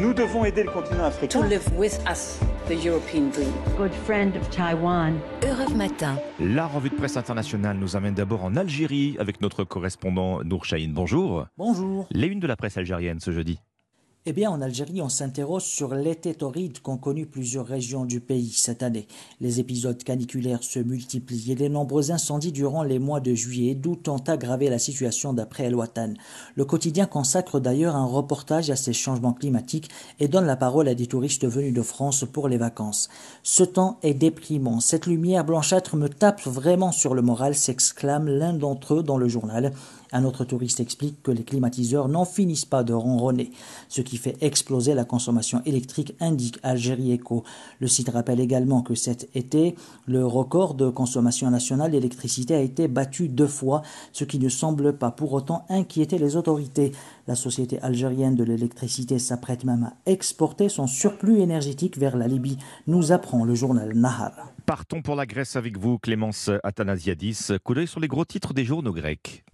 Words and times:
Nous 0.00 0.14
devons 0.14 0.44
aider 0.44 0.62
le 0.62 0.70
continent 0.70 1.04
africain. 1.04 1.40
To 1.40 1.46
live 1.46 1.66
with 1.76 1.98
us, 2.08 2.38
the 2.68 2.84
European 2.84 3.30
dream. 3.30 3.52
Good 3.76 3.92
friend 4.04 4.36
of 4.36 4.48
Taiwan. 4.50 5.18
Europe 5.42 5.74
Matin. 5.74 6.16
La 6.38 6.66
revue 6.66 6.90
de 6.90 6.94
presse 6.94 7.16
internationale 7.16 7.76
nous 7.78 7.96
amène 7.96 8.14
d'abord 8.14 8.44
en 8.44 8.54
Algérie 8.56 9.16
avec 9.18 9.40
notre 9.40 9.64
correspondant 9.64 10.42
Nour 10.44 10.64
Chahine. 10.64 10.92
Bonjour. 10.92 11.46
Bonjour. 11.56 12.06
Les 12.10 12.28
unes 12.28 12.40
de 12.40 12.46
la 12.46 12.56
presse 12.56 12.76
algérienne 12.76 13.20
ce 13.20 13.32
jeudi. 13.32 13.58
Eh 14.26 14.32
bien, 14.32 14.50
en 14.50 14.60
Algérie, 14.60 15.00
on 15.00 15.08
s'interroge 15.08 15.62
sur 15.62 15.94
l'été 15.94 16.34
torride 16.34 16.80
qu'ont 16.80 16.98
connu 16.98 17.24
plusieurs 17.24 17.64
régions 17.64 18.04
du 18.04 18.20
pays 18.20 18.52
cette 18.52 18.82
année. 18.82 19.06
Les 19.40 19.60
épisodes 19.60 20.02
caniculaires 20.02 20.64
se 20.64 20.80
multiplient 20.80 21.52
et 21.52 21.54
les 21.54 21.68
nombreux 21.68 22.10
incendies 22.10 22.52
durant 22.52 22.82
les 22.82 22.98
mois 22.98 23.20
de 23.20 23.32
juillet 23.32 23.70
et 23.70 23.74
d'août 23.74 24.08
ont 24.08 24.18
aggravé 24.18 24.68
la 24.68 24.80
situation 24.80 25.32
d'après 25.32 25.64
El 25.64 25.76
Watan. 25.76 26.14
Le 26.56 26.64
quotidien 26.64 27.06
consacre 27.06 27.60
d'ailleurs 27.60 27.96
un 27.96 28.04
reportage 28.04 28.70
à 28.70 28.76
ces 28.76 28.92
changements 28.92 29.32
climatiques 29.32 29.88
et 30.18 30.28
donne 30.28 30.46
la 30.46 30.56
parole 30.56 30.88
à 30.88 30.94
des 30.96 31.06
touristes 31.06 31.46
venus 31.46 31.72
de 31.72 31.82
France 31.82 32.24
pour 32.30 32.48
les 32.48 32.58
vacances. 32.58 33.08
Ce 33.44 33.62
temps 33.62 33.98
est 34.02 34.14
déprimant. 34.14 34.80
Cette 34.80 35.06
lumière 35.06 35.44
blanchâtre 35.44 35.96
me 35.96 36.08
tape 36.08 36.42
vraiment 36.44 36.92
sur 36.92 37.14
le 37.14 37.22
moral, 37.22 37.54
s'exclame 37.54 38.28
l'un 38.28 38.52
d'entre 38.52 38.96
eux 38.96 39.02
dans 39.02 39.16
le 39.16 39.28
journal. 39.28 39.72
Un 40.12 40.24
autre 40.24 40.44
touriste 40.44 40.80
explique 40.80 41.22
que 41.22 41.30
les 41.30 41.44
climatiseurs 41.44 42.08
n'en 42.08 42.24
finissent 42.24 42.64
pas 42.64 42.82
de 42.82 42.92
ronronner, 42.92 43.50
ce 43.88 44.00
qui 44.00 44.16
fait 44.16 44.36
exploser 44.40 44.94
la 44.94 45.04
consommation 45.04 45.62
électrique, 45.66 46.14
indique 46.20 46.58
Algérie 46.62 47.14
Eco. 47.14 47.44
Le 47.80 47.88
site 47.88 48.08
rappelle 48.08 48.40
également 48.40 48.82
que 48.82 48.94
cet 48.94 49.28
été, 49.36 49.74
le 50.06 50.24
record 50.24 50.74
de 50.74 50.88
consommation 50.88 51.50
nationale 51.50 51.90
d'électricité 51.90 52.54
a 52.54 52.60
été 52.60 52.88
battu 52.88 53.28
deux 53.28 53.46
fois, 53.46 53.82
ce 54.12 54.24
qui 54.24 54.38
ne 54.38 54.48
semble 54.48 54.96
pas 54.96 55.10
pour 55.10 55.32
autant 55.32 55.64
inquiéter 55.68 56.18
les 56.18 56.36
autorités. 56.36 56.92
La 57.26 57.34
société 57.34 57.78
algérienne 57.80 58.36
de 58.36 58.44
l'électricité 58.44 59.18
s'apprête 59.18 59.64
même 59.64 59.84
à 59.84 60.10
exporter 60.10 60.68
son 60.68 60.86
surplus 60.86 61.40
énergétique 61.40 61.98
vers 61.98 62.16
la 62.16 62.28
Libye, 62.28 62.58
nous 62.86 63.12
apprend 63.12 63.44
le 63.44 63.54
journal 63.54 63.92
Nahar. 63.94 64.32
Partons 64.64 65.02
pour 65.02 65.16
la 65.16 65.26
Grèce 65.26 65.56
avec 65.56 65.78
vous, 65.78 65.98
Clémence 65.98 66.50
Athanasiadis. 66.62 67.52
Coup 67.64 67.74
d'œil 67.74 67.86
sur 67.86 68.00
les 68.00 68.08
gros 68.08 68.24
titres 68.24 68.54
des 68.54 68.64
journaux 68.64 68.92
grecs. 68.92 69.44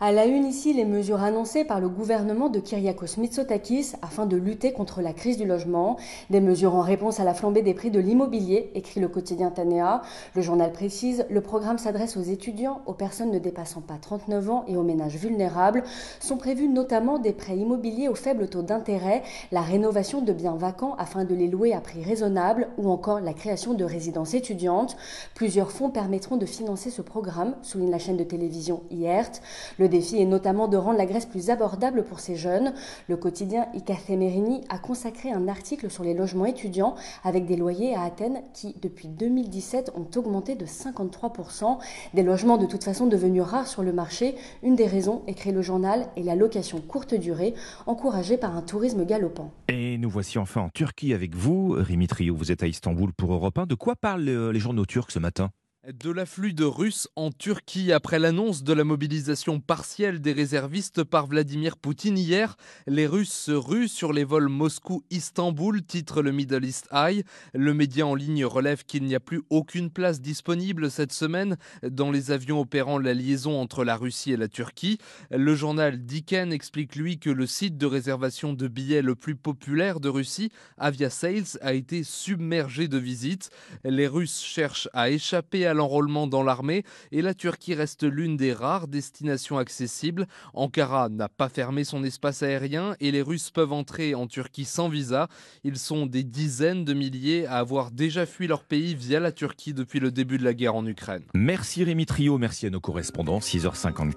À 0.00 0.12
la 0.12 0.26
une 0.26 0.46
ici, 0.46 0.72
les 0.72 0.84
mesures 0.84 1.24
annoncées 1.24 1.64
par 1.64 1.80
le 1.80 1.88
gouvernement 1.88 2.48
de 2.48 2.60
Kyriakos 2.60 3.18
Mitsotakis 3.18 3.94
afin 4.00 4.26
de 4.26 4.36
lutter 4.36 4.72
contre 4.72 5.02
la 5.02 5.12
crise 5.12 5.38
du 5.38 5.44
logement. 5.44 5.96
Des 6.30 6.38
mesures 6.40 6.76
en 6.76 6.82
réponse 6.82 7.18
à 7.18 7.24
la 7.24 7.34
flambée 7.34 7.62
des 7.62 7.74
prix 7.74 7.90
de 7.90 7.98
l'immobilier, 7.98 8.70
écrit 8.76 9.00
le 9.00 9.08
quotidien 9.08 9.50
Tanea. 9.50 10.02
Le 10.36 10.40
journal 10.40 10.70
précise, 10.70 11.26
le 11.28 11.40
programme 11.40 11.78
s'adresse 11.78 12.16
aux 12.16 12.22
étudiants, 12.22 12.80
aux 12.86 12.92
personnes 12.92 13.32
ne 13.32 13.40
dépassant 13.40 13.80
pas 13.80 13.96
39 14.00 14.50
ans 14.50 14.64
et 14.68 14.76
aux 14.76 14.84
ménages 14.84 15.16
vulnérables. 15.16 15.82
Sont 16.20 16.36
prévus 16.36 16.68
notamment 16.68 17.18
des 17.18 17.32
prêts 17.32 17.56
immobiliers 17.56 18.06
au 18.06 18.14
faible 18.14 18.46
taux 18.46 18.62
d'intérêt, 18.62 19.24
la 19.50 19.62
rénovation 19.62 20.22
de 20.22 20.32
biens 20.32 20.54
vacants 20.54 20.94
afin 20.98 21.24
de 21.24 21.34
les 21.34 21.48
louer 21.48 21.74
à 21.74 21.80
prix 21.80 22.04
raisonnable 22.04 22.68
ou 22.78 22.88
encore 22.88 23.18
la 23.18 23.32
création 23.32 23.74
de 23.74 23.82
résidences 23.82 24.34
étudiantes. 24.34 24.96
Plusieurs 25.34 25.72
fonds 25.72 25.90
permettront 25.90 26.36
de 26.36 26.46
financer 26.46 26.90
ce 26.90 27.02
programme, 27.02 27.56
souligne 27.62 27.90
la 27.90 27.98
chaîne 27.98 28.16
de 28.16 28.22
télévision 28.22 28.84
IERT. 28.92 29.40
Le 29.88 29.92
défi 29.92 30.20
est 30.20 30.26
notamment 30.26 30.68
de 30.68 30.76
rendre 30.76 30.98
la 30.98 31.06
Grèce 31.06 31.24
plus 31.24 31.48
abordable 31.48 32.04
pour 32.04 32.20
ces 32.20 32.36
jeunes. 32.36 32.74
Le 33.08 33.16
quotidien 33.16 33.68
Merini 34.10 34.60
a 34.68 34.78
consacré 34.78 35.32
un 35.32 35.48
article 35.48 35.90
sur 35.90 36.04
les 36.04 36.12
logements 36.12 36.44
étudiants 36.44 36.94
avec 37.24 37.46
des 37.46 37.56
loyers 37.56 37.94
à 37.94 38.02
Athènes 38.02 38.42
qui, 38.52 38.76
depuis 38.82 39.08
2017, 39.08 39.92
ont 39.96 40.06
augmenté 40.18 40.56
de 40.56 40.66
53%. 40.66 41.78
Des 42.12 42.22
logements 42.22 42.58
de 42.58 42.66
toute 42.66 42.84
façon 42.84 43.06
devenus 43.06 43.40
rares 43.40 43.66
sur 43.66 43.82
le 43.82 43.94
marché. 43.94 44.34
Une 44.62 44.76
des 44.76 44.86
raisons, 44.86 45.22
écrit 45.26 45.52
le 45.52 45.62
journal, 45.62 46.08
est 46.18 46.22
la 46.22 46.34
location 46.34 46.82
courte 46.82 47.14
durée, 47.14 47.54
encouragée 47.86 48.36
par 48.36 48.54
un 48.54 48.60
tourisme 48.60 49.06
galopant. 49.06 49.52
Et 49.68 49.96
nous 49.96 50.10
voici 50.10 50.38
enfin 50.38 50.60
en 50.60 50.68
Turquie 50.68 51.14
avec 51.14 51.34
vous, 51.34 51.70
Rimitrio. 51.70 52.36
Vous 52.36 52.52
êtes 52.52 52.62
à 52.62 52.66
Istanbul 52.66 53.14
pour 53.14 53.32
Europe 53.32 53.56
1. 53.56 53.64
De 53.64 53.74
quoi 53.74 53.96
parlent 53.96 54.28
euh, 54.28 54.52
les 54.52 54.60
journaux 54.60 54.84
turcs 54.84 55.12
ce 55.12 55.18
matin? 55.18 55.48
De 55.88 56.10
l'afflux 56.10 56.52
de 56.52 56.64
Russes 56.64 57.08
en 57.16 57.30
Turquie 57.30 57.92
après 57.92 58.18
l'annonce 58.18 58.62
de 58.62 58.74
la 58.74 58.84
mobilisation 58.84 59.58
partielle 59.58 60.20
des 60.20 60.34
réservistes 60.34 61.02
par 61.02 61.26
Vladimir 61.26 61.78
Poutine 61.78 62.18
hier. 62.18 62.58
Les 62.86 63.06
Russes 63.06 63.32
se 63.32 63.52
ruent 63.52 63.88
sur 63.88 64.12
les 64.12 64.24
vols 64.24 64.50
Moscou-Istanbul, 64.50 65.82
titre 65.82 66.20
le 66.20 66.30
Middle 66.30 66.66
East 66.66 66.88
Eye. 66.92 67.24
Le 67.54 67.72
média 67.72 68.06
en 68.06 68.14
ligne 68.14 68.44
relève 68.44 68.84
qu'il 68.84 69.04
n'y 69.04 69.14
a 69.14 69.20
plus 69.20 69.40
aucune 69.48 69.88
place 69.88 70.20
disponible 70.20 70.90
cette 70.90 71.12
semaine 71.12 71.56
dans 71.82 72.10
les 72.10 72.32
avions 72.32 72.60
opérant 72.60 72.98
la 72.98 73.14
liaison 73.14 73.58
entre 73.58 73.82
la 73.82 73.96
Russie 73.96 74.32
et 74.32 74.36
la 74.36 74.48
Turquie. 74.48 74.98
Le 75.30 75.54
journal 75.54 76.04
Diken 76.04 76.52
explique 76.52 76.96
lui 76.96 77.18
que 77.18 77.30
le 77.30 77.46
site 77.46 77.78
de 77.78 77.86
réservation 77.86 78.52
de 78.52 78.68
billets 78.68 79.00
le 79.00 79.14
plus 79.14 79.36
populaire 79.36 80.00
de 80.00 80.10
Russie, 80.10 80.50
Avia 80.76 81.08
Sales, 81.08 81.58
a 81.62 81.72
été 81.72 82.02
submergé 82.04 82.88
de 82.88 82.98
visites. 82.98 83.48
Les 83.84 84.06
Russes 84.06 84.42
cherchent 84.42 84.90
à 84.92 85.08
échapper 85.08 85.64
à 85.64 85.77
l'enrôlement 85.78 86.26
dans 86.26 86.42
l'armée 86.42 86.84
et 87.12 87.22
la 87.22 87.34
Turquie 87.34 87.74
reste 87.74 88.04
l'une 88.04 88.36
des 88.36 88.52
rares 88.52 88.88
destinations 88.88 89.58
accessibles. 89.58 90.26
Ankara 90.52 91.08
n'a 91.08 91.28
pas 91.28 91.48
fermé 91.48 91.84
son 91.84 92.04
espace 92.04 92.42
aérien 92.42 92.96
et 93.00 93.10
les 93.10 93.22
Russes 93.22 93.50
peuvent 93.50 93.72
entrer 93.72 94.14
en 94.14 94.26
Turquie 94.26 94.64
sans 94.64 94.88
visa. 94.88 95.28
Ils 95.64 95.78
sont 95.78 96.06
des 96.06 96.24
dizaines 96.24 96.84
de 96.84 96.94
milliers 96.94 97.46
à 97.46 97.56
avoir 97.56 97.90
déjà 97.90 98.26
fui 98.26 98.46
leur 98.46 98.64
pays 98.64 98.94
via 98.94 99.20
la 99.20 99.32
Turquie 99.32 99.72
depuis 99.72 100.00
le 100.00 100.10
début 100.10 100.38
de 100.38 100.44
la 100.44 100.54
guerre 100.54 100.74
en 100.74 100.84
Ukraine. 100.84 101.22
Merci 101.34 101.84
Rémi 101.84 102.06
Trio, 102.06 102.38
merci 102.38 102.66
à 102.66 102.70
nos 102.70 102.80
correspondants. 102.80 103.38
6h50. 103.38 104.06